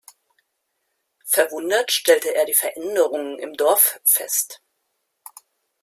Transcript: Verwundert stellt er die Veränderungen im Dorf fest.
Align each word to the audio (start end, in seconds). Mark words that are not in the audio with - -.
Verwundert 1.27 1.91
stellt 1.91 2.25
er 2.25 2.45
die 2.45 2.55
Veränderungen 2.55 3.37
im 3.37 3.53
Dorf 3.53 3.99
fest. 4.03 4.63